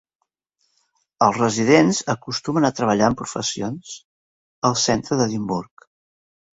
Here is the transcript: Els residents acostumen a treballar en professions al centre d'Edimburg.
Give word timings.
Els 1.25 1.37
residents 1.41 1.99
acostumen 2.15 2.69
a 2.71 2.73
treballar 2.81 3.13
en 3.15 3.19
professions 3.23 3.95
al 4.73 4.79
centre 4.89 5.23
d'Edimburg. 5.23 5.91